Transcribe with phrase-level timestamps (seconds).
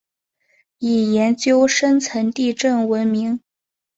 [0.79, 3.39] 以研究深层地震闻名。